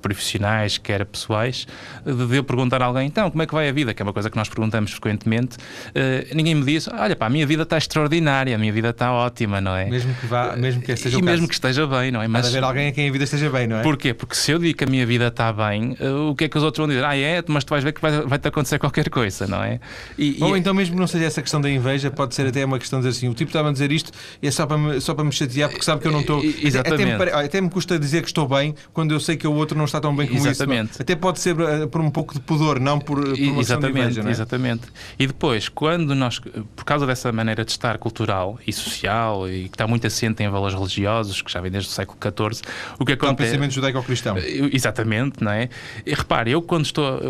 [0.00, 1.66] profissionais, quer pessoais,
[2.04, 3.92] de eu perguntar a alguém, então, como é que vai a vida?
[3.92, 5.56] Que é uma coisa que nós perguntamos frequentemente.
[5.94, 9.12] Eh, ninguém me diz, olha pá, a minha vida está extraordinária, a minha vida está
[9.12, 9.86] ótima, não é?
[9.86, 12.28] Mesmo que vá, mesmo que esteja E mesmo que esteja bem, não é?
[12.28, 13.82] Mas haver alguém a quem a vida esteja bem, não é?
[13.82, 14.14] Porquê?
[14.14, 16.56] Porque se eu digo que a minha vida está bem, eh, o que é que
[16.56, 17.04] os outros vão dizer?
[17.04, 17.42] Ah, é?
[17.48, 19.80] Mas tu vais ver que vai-te vai acontecer qualquer coisa, não é?
[20.16, 20.60] E, Ou e...
[20.60, 23.08] então, mesmo que não seja essa questão da inveja, pode ser até uma questão de
[23.08, 25.14] dizer assim: o tipo estava a dizer isto e é só para me para, só
[25.14, 26.42] para me chatear, porque sabe que eu não estou.
[26.44, 27.12] Exatamente.
[27.12, 29.76] Até me, até me custa dizer que estou bem quando eu sei que o outro
[29.76, 30.92] não está tão bem como Exatamente.
[30.92, 31.02] isso.
[31.02, 34.00] Até pode ser uh, por um pouco de pudor, não por, por uma exatamente, de
[34.00, 34.30] inveja, é?
[34.30, 34.82] Exatamente.
[35.18, 36.40] E depois, quando nós,
[36.76, 40.48] por causa dessa maneira de estar cultural e social e que está muito assente em
[40.48, 42.62] valores religiosos, que já vem desde o século XIV,
[42.98, 43.42] o que acontece.
[43.42, 44.36] É o pensamento judaico-cristão.
[44.72, 45.68] Exatamente, não é?
[46.04, 47.20] E repare, eu quando estou.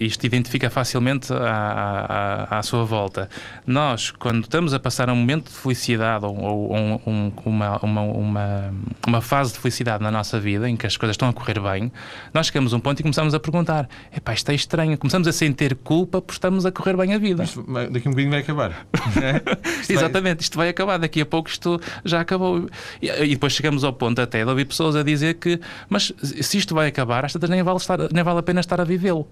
[0.00, 3.28] Isto identifica facilmente à, à, à sua volta.
[3.66, 8.74] Nós, quando estamos a passar um momento de felicidade ou, ou um, uma, uma, uma,
[9.06, 11.92] uma, fase de felicidade na nossa vida, em que as coisas estão a correr bem,
[12.32, 14.96] nós chegamos a um ponto e começamos a perguntar: epá, isto é estranho.
[14.96, 17.44] Começamos a sentir culpa por estamos a correr bem a vida.
[17.44, 18.86] Isto, daqui a um bocadinho vai acabar.
[19.80, 20.98] isto Exatamente, isto vai acabar.
[20.98, 22.68] Daqui a pouco isto já acabou.
[23.00, 26.58] E, e, depois chegamos ao ponto até de ouvir pessoas a dizer que, mas se
[26.58, 29.26] isto vai acabar, às nem vale, estar, nem vale a pena estar a vivê-lo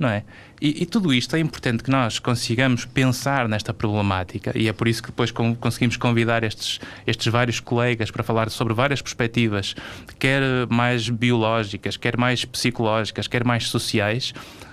[0.00, 0.24] não é?
[0.62, 4.88] E, e, tudo isto é importante que nós consigamos pensar nesta problemática e é por
[4.88, 9.74] isso que depois conseguimos convidar estes, estes vários colegas para falar sobre várias perspectivas,
[10.18, 14.32] quer mais biológicas, quer mais psicológicas, quer mais sociais,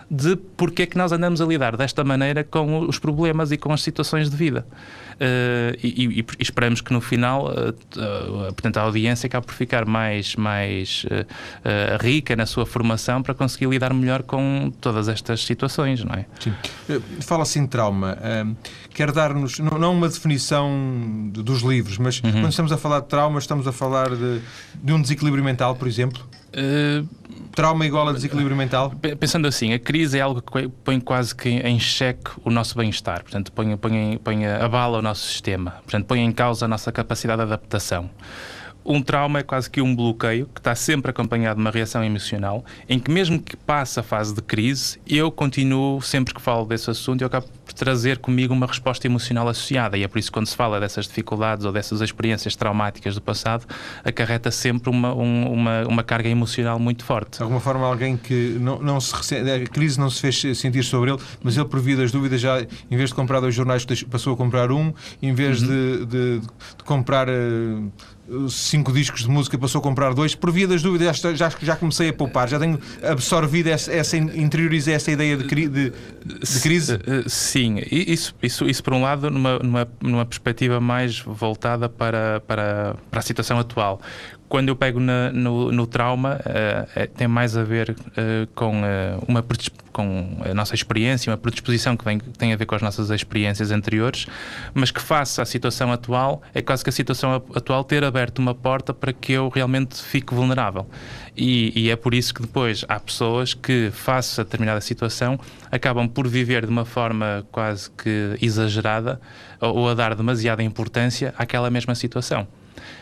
[0.10, 3.74] de porque é que nós andamos a lidar desta maneira com os problemas e com
[3.74, 4.66] as situações de vida.
[5.18, 9.84] Uh, e, e, esperamos que no final uh, uh, portanto, a audiência acabe por ficar
[9.84, 11.06] mais, mais
[12.02, 16.26] rica na sua formação para conseguir lidar melhor com todas estas situações, não é?
[16.40, 16.54] Sim.
[17.22, 18.18] Fala-se em trauma.
[18.94, 22.32] quer dar-nos, não, não, uma definição de, dos livros, mas uhum.
[22.32, 24.42] quando estamos a falar de trauma, estamos a falar de,
[24.76, 26.24] de um desequilíbrio mental, por exemplo?
[27.54, 28.92] Trauma igual a desequilíbrio mental?
[29.20, 33.22] Pensando assim, a crise é algo que põe quase que em xeque o nosso bem-estar,
[33.24, 37.38] portanto, põe, põe, põe abala o nosso sistema, portanto, põe em causa a nossa capacidade
[37.38, 38.10] de adaptação.
[38.90, 42.64] Um trauma é quase que um bloqueio que está sempre acompanhado de uma reação emocional,
[42.88, 46.90] em que mesmo que passe a fase de crise, eu continuo, sempre que falo desse
[46.90, 49.98] assunto, eu acabo por trazer comigo uma resposta emocional associada.
[49.98, 53.22] E é por isso que quando se fala dessas dificuldades ou dessas experiências traumáticas do
[53.22, 53.66] passado,
[54.06, 57.38] acarreta sempre uma, um, uma, uma carga emocional muito forte.
[57.38, 61.12] De alguma forma, alguém que não, não se a crise não se fez sentir sobre
[61.12, 64.34] ele, mas ele, por via das dúvidas, já em vez de comprar dois jornais, passou
[64.34, 65.68] a comprar um, em vez uhum.
[65.68, 67.28] de, de, de, comprar.
[67.28, 67.92] Uh,
[68.50, 70.36] cinco discos de música, passou a comprar dois.
[70.36, 74.94] Por via das dúvidas, já, já, comecei a poupar, já tenho absorvido essa, essa interiorizei
[74.94, 76.96] essa ideia de, de, de, crise.
[76.96, 82.42] Eh, sim, isso, isso, isso por um lado, numa, numa, numa perspectiva mais voltada para,
[82.42, 84.02] para, para a situação atual
[84.50, 89.24] quando eu pego na, no, no, trauma, uh, tem mais a ver uh, com, uh,
[89.28, 89.46] uma,
[89.92, 93.10] com a nossa experiência, uma predisposição que, vem, que tem a ver com as nossas
[93.10, 94.26] experiências anteriores,
[94.74, 98.56] mas que face à situação atual, é quase que a situação atual ter aberto uma
[98.56, 100.88] porta para que eu realmente fique vulnerável.
[101.36, 105.38] E, e é por isso que depois há pessoas que, face a determinada situação,
[105.70, 109.20] acabam por viver de uma forma quase que exagerada
[109.60, 112.48] ou, ou a dar demasiada importância àquela mesma situação.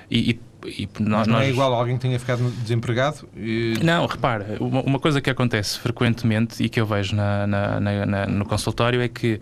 [0.09, 3.27] E, e, e nós, não é igual a alguém que tenha ficado desempregado?
[3.35, 3.73] E...
[3.81, 8.25] Não, repara, uma, uma, coisa que acontece frequentemente e que eu vejo na, na, na,
[8.25, 9.39] no consultório é que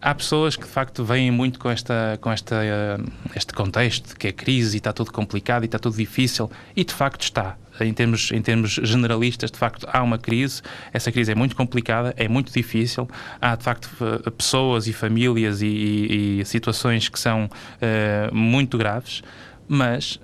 [0.00, 4.28] há pessoas que de facto vêm muito com, esta, com esta, uh, este contexto que
[4.28, 7.56] é crise e está tudo complicado e está tudo difícil e de facto está.
[7.80, 10.62] Em termos, em termos generalistas, de facto, há uma crise.
[10.92, 13.08] Essa crise é muito complicada, é muito difícil.
[13.40, 13.88] Há, de facto,
[14.36, 19.22] pessoas e famílias e, e, e situações que são uh, muito graves
[19.68, 20.18] mas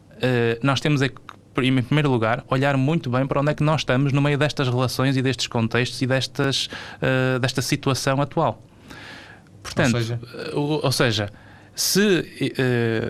[0.62, 1.20] nós temos é que
[1.62, 4.66] em primeiro lugar, olhar muito bem para onde é que nós estamos no meio destas
[4.68, 8.60] relações e destes contextos e destas, uh, desta situação atual.
[9.62, 10.20] Portanto, ou seja,
[10.52, 11.30] uh, ou seja
[11.74, 12.52] se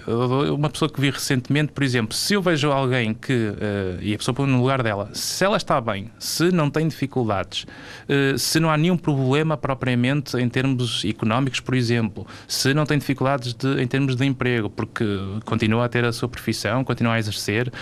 [0.09, 4.15] uh, uma pessoa que vi recentemente, por exemplo, se eu vejo alguém que, uh, e
[4.15, 7.65] a pessoa põe no lugar dela, se ela está bem, se não tem dificuldades,
[8.09, 12.99] uh, se não há nenhum problema propriamente em termos económicos, por exemplo, se não tem
[12.99, 15.05] dificuldades de, em termos de emprego, porque
[15.45, 17.73] continua a ter a sua profissão, continua a exercer,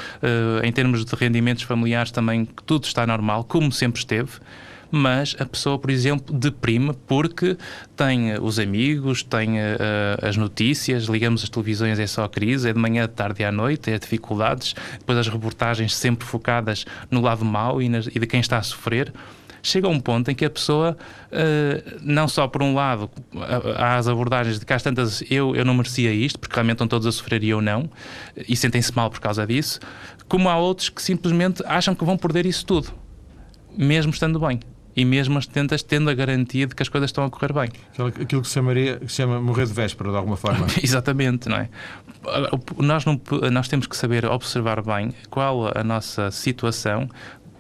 [0.63, 4.33] em termos de rendimentos familiares também, tudo está normal, como sempre esteve
[4.95, 7.57] mas a pessoa, por exemplo, deprime porque
[7.97, 9.63] tem os amigos, tem uh,
[10.21, 13.51] as notícias, ligamos as televisões, é só crise, é de manhã, de tarde e à
[13.51, 18.27] noite, é dificuldades, depois as reportagens sempre focadas no lado mau e, nas, e de
[18.27, 19.11] quem está a sofrer.
[19.63, 20.95] Chega a um ponto em que a pessoa,
[21.29, 23.09] uh, não só por um lado,
[23.77, 26.89] há as abordagens de cá às tantas, eu, eu não merecia isto, porque realmente estão
[26.89, 27.89] todos a sofrer e eu não,
[28.47, 29.81] e sentem-se mal por causa disso,
[30.29, 32.93] como há outros que simplesmente acham que vão perder isso tudo,
[33.75, 34.61] mesmo estando bem
[34.95, 37.71] e mesmo as tentas tendo a garantia de que as coisas estão a correr bem.
[38.21, 40.67] Aquilo que se, chamaria, que se chama morrer de véspera, de alguma forma.
[40.83, 41.69] Exatamente, não é?
[42.79, 47.09] Nós, não, nós temos que saber observar bem qual a nossa situação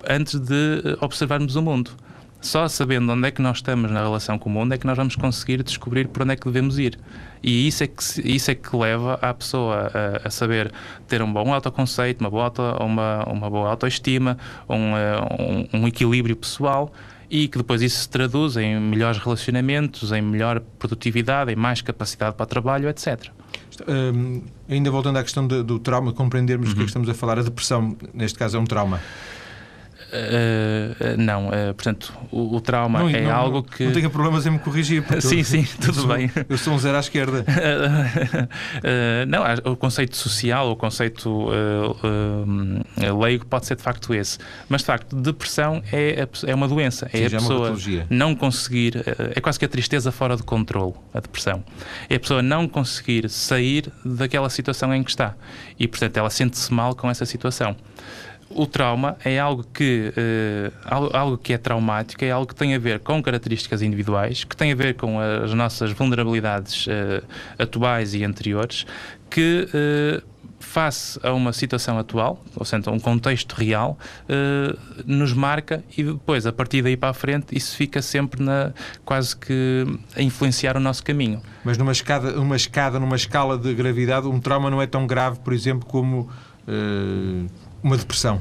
[0.08, 1.92] antes de observarmos o mundo.
[2.40, 4.96] Só sabendo onde é que nós estamos na relação com o mundo é que nós
[4.96, 6.98] vamos conseguir descobrir por onde é que devemos ir.
[7.40, 10.72] E isso é que, isso é que leva a pessoa a, a saber
[11.06, 14.36] ter um bom autoconceito, uma boa, auto, uma, uma boa autoestima,
[14.68, 16.92] um, eh, um, um equilíbrio pessoal
[17.32, 22.36] e que depois isso se traduz em melhores relacionamentos, em melhor produtividade, em mais capacidade
[22.36, 23.30] para o trabalho, etc.
[23.88, 26.74] Um, ainda voltando à questão do, do trauma, compreendermos uhum.
[26.74, 29.00] é que estamos a falar, a depressão, neste caso, é um trauma.
[30.12, 33.84] Uh, não, uh, portanto, o, o trauma não, é não, algo que.
[33.84, 35.02] Não tenho problemas em me corrigir.
[35.22, 36.30] Sim, eu, sim, tudo sou, bem.
[36.48, 37.44] Eu sou um zero à esquerda.
[39.26, 41.48] não, o conceito social, o conceito
[43.18, 44.38] leigo pode ser de facto esse.
[44.68, 47.08] Mas de facto, depressão é, é uma doença.
[47.12, 49.02] É sim, a é pessoa é não conseguir.
[49.34, 51.64] É quase que a tristeza fora de controle, a depressão.
[52.10, 55.34] É a pessoa não conseguir sair daquela situação em que está.
[55.78, 57.74] E, portanto, ela sente-se mal com essa situação
[58.54, 62.78] o trauma é algo que, uh, algo, que é traumático, é algo que tem a
[62.78, 67.24] ver com características individuais, que tem a ver com as nossas vulnerabilidades uh,
[67.58, 68.86] atuais e anteriores,
[69.30, 73.98] que uh, face a uma situação atual, ou seja, um contexto real,
[75.04, 78.72] nos marca e depois, a partir daí para a frente, isso fica sempre na,
[79.04, 79.84] quase que
[80.16, 81.42] a influenciar o nosso caminho.
[81.64, 85.40] Mas numa escada, numa escada, numa escala de gravidade, um trauma não é tão grave,
[85.40, 86.30] por exemplo, como
[87.82, 88.40] uma depressão?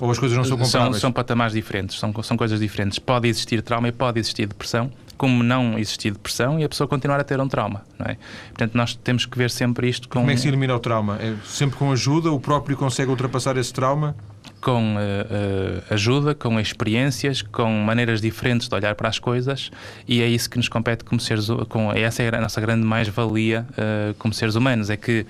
[0.00, 0.96] Ou as coisas não são comparáveis?
[0.96, 2.98] São, são patamares diferentes, são, são coisas diferentes.
[2.98, 7.18] Pode existir trauma e pode existir depressão, como não existir depressão e a pessoa continuar
[7.18, 7.82] a ter um trauma.
[7.98, 8.16] Não é?
[8.48, 10.20] Portanto, nós temos que ver sempre isto com.
[10.20, 11.18] Como é que se elimina o trauma?
[11.20, 12.30] É sempre com ajuda?
[12.30, 14.14] O próprio consegue ultrapassar esse trauma?
[14.60, 19.70] Com uh, uh, ajuda, com experiências, com maneiras diferentes de olhar para as coisas
[20.06, 23.66] e é isso que nos compete como seres com Essa é a nossa grande mais-valia
[23.70, 24.90] uh, como seres humanos.
[24.90, 25.26] É que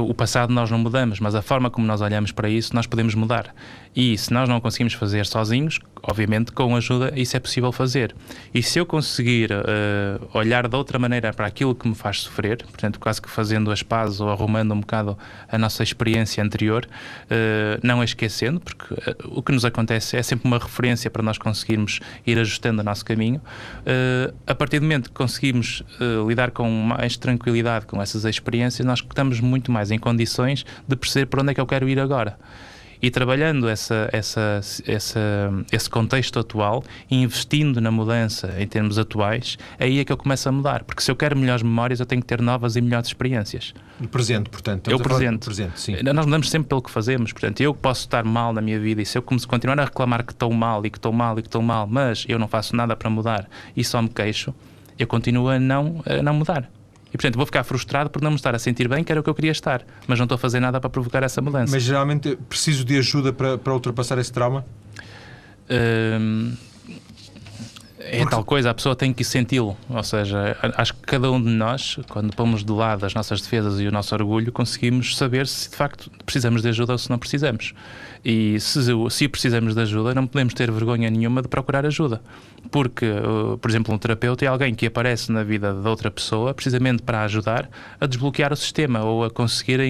[0.00, 3.14] o passado nós não mudamos, mas a forma como nós olhamos para isso nós podemos
[3.14, 3.54] mudar.
[3.94, 8.14] E se nós não conseguimos fazer sozinhos, obviamente com ajuda isso é possível fazer.
[8.54, 12.58] E se eu conseguir uh, olhar de outra maneira para aquilo que me faz sofrer,
[12.58, 15.18] portanto, quase que fazendo as pazes ou arrumando um bocado
[15.50, 16.86] a nossa experiência anterior,
[17.24, 21.22] uh, não a esquecendo, porque uh, o que nos acontece é sempre uma referência para
[21.22, 23.40] nós conseguirmos ir ajustando o nosso caminho.
[24.46, 25.82] a partir do momento que conseguimos
[26.26, 31.26] lidar com mais tranquilidade com essas experiências, nós estamos muito mais em condições de perceber
[31.26, 32.38] para onde é que eu quero ir agora
[33.00, 35.20] e trabalhando essa, essa, essa,
[35.70, 40.48] esse contexto atual e investindo na mudança em termos atuais, aí é que eu começo
[40.48, 40.84] a mudar.
[40.84, 43.74] Porque se eu quero melhores memórias, eu tenho que ter novas e melhores experiências.
[44.00, 44.90] O presente, portanto.
[44.90, 45.44] Eu presente.
[45.44, 45.96] presente sim.
[46.02, 47.32] Nós mudamos sempre pelo que fazemos.
[47.32, 50.32] Portanto, eu posso estar mal na minha vida e se eu continuar a reclamar que
[50.32, 52.94] estou mal e que estou mal e que estou mal, mas eu não faço nada
[52.96, 54.54] para mudar e só me queixo,
[54.98, 56.68] eu continuo a não, a não mudar.
[57.08, 59.24] E, portanto, vou ficar frustrado por não me estar a sentir bem, que era o
[59.24, 61.72] que eu queria estar, mas não estou a fazer nada para provocar essa mudança.
[61.72, 64.64] Mas geralmente preciso de ajuda para, para ultrapassar esse trauma?
[65.70, 66.54] Hum,
[68.10, 69.76] é tal coisa, a pessoa tem que senti-lo.
[69.88, 73.80] Ou seja, acho que cada um de nós, quando pomos de lado as nossas defesas
[73.80, 77.18] e o nosso orgulho, conseguimos saber se de facto precisamos de ajuda ou se não
[77.18, 77.74] precisamos.
[78.24, 82.20] E se, se precisamos de ajuda, não podemos ter vergonha nenhuma de procurar ajuda.
[82.70, 83.06] Porque,
[83.60, 87.22] por exemplo, um terapeuta é alguém que aparece na vida de outra pessoa precisamente para
[87.22, 89.80] ajudar a desbloquear o sistema ou a conseguir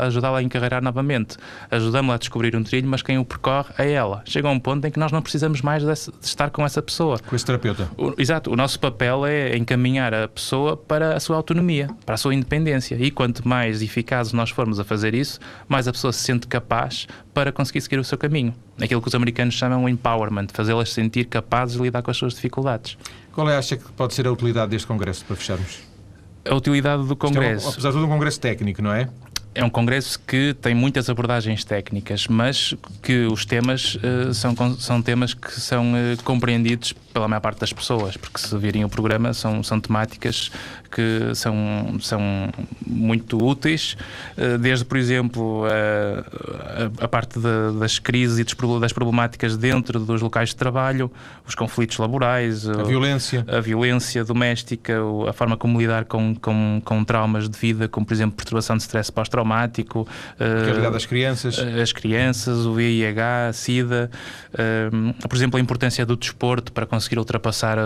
[0.00, 1.36] ajudá-la a encarreirar novamente.
[1.70, 4.22] Ajudamos-la a descobrir um trilho, mas quem o percorre é ela.
[4.26, 7.18] Chega a um ponto em que nós não precisamos mais de estar com essa pessoa.
[7.20, 7.90] Com terapeuta.
[7.96, 8.52] O, exato.
[8.52, 12.96] O nosso papel é encaminhar a pessoa para a sua autonomia, para a sua independência.
[12.98, 17.06] E quanto mais eficazes nós formos a fazer isso, mais a pessoa se sente capaz
[17.34, 18.54] para conseguir seguir o seu caminho.
[18.80, 22.34] Aquilo que os americanos chamam de empowerment, fazê-las sentir capazes de lidar com as suas
[22.34, 22.96] dificuldades.
[23.32, 25.78] Qual é, acha que pode ser a utilidade deste Congresso, para fecharmos?
[26.48, 27.66] A utilidade do Congresso.
[27.66, 29.08] É um, apesar de tudo, um Congresso técnico, não é?
[29.54, 35.02] É um congresso que tem muitas abordagens técnicas, mas que os temas uh, são, são
[35.02, 39.34] temas que são uh, compreendidos pela maior parte das pessoas, porque se virem o programa
[39.34, 40.52] são, são temáticas
[40.90, 42.20] que são, são
[42.86, 43.96] muito úteis,
[44.38, 49.98] uh, desde, por exemplo, a, a, a parte de, das crises e das problemáticas dentro
[49.98, 51.10] dos locais de trabalho,
[51.46, 54.94] os conflitos laborais, a violência, a violência doméstica,
[55.28, 58.82] a forma como lidar com, com, com traumas de vida, como, por exemplo, perturbação de
[58.82, 60.06] stress pós-traumático, traumático.
[60.38, 61.58] Uh, das crianças.
[61.58, 64.10] Eh, as crianças, o VIH, a SIDA.
[64.52, 67.78] Uh, por exemplo, a importância do desporto para conseguir ultrapassar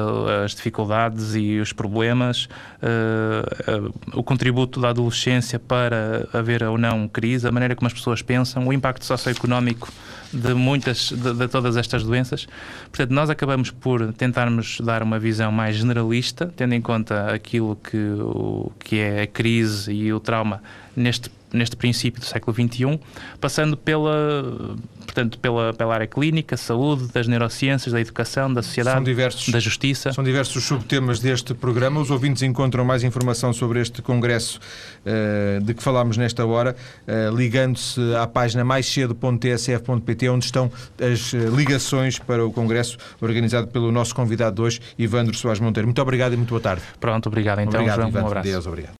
[0.44, 2.48] as dificuldades e os problemas.
[2.82, 8.22] Uh, o contributo da adolescência para haver ou não crise, a maneira como as pessoas
[8.22, 9.88] pensam, o impacto socioeconómico
[10.34, 12.46] de muitas, de, de, todas estas doenças.
[12.90, 17.96] Portanto, nós acabamos por tentarmos dar uma visão mais generalista, tendo em conta aquilo que,
[17.96, 20.60] o, que é a crise e o trauma
[20.96, 22.98] neste neste princípio do século XXI,
[23.40, 29.48] passando pela, portanto, pela, pela área clínica, saúde, das neurociências, da educação, da sociedade, diversos,
[29.48, 30.12] da justiça.
[30.12, 32.00] São diversos os subtemas deste programa.
[32.00, 34.58] Os ouvintes encontram mais informação sobre este congresso
[35.06, 36.74] uh, de que falámos nesta hora,
[37.06, 43.92] uh, ligando-se à página maiscedo.tsf.pt, onde estão as eh, ligações para o congresso organizado pelo
[43.92, 45.86] nosso convidado de hoje, Ivandro Soares Monteiro.
[45.86, 46.82] Muito obrigado e muito boa tarde.
[46.98, 48.08] Pronto, obrigado então, obrigado, João.
[48.08, 48.26] Ivandro.
[48.26, 48.48] Um abraço.
[48.48, 48.92] Deus, obrigado.